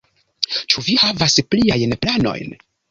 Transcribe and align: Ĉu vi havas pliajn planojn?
Ĉu 0.73 0.83
vi 0.87 0.97
havas 1.03 1.39
pliajn 1.53 1.99
planojn? 2.07 2.61